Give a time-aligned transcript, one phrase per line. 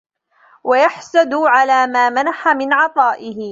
[0.63, 3.49] وَيَحْسُدُ عَلَى مَا مَنَحَ مِنْ عَطَائِهِ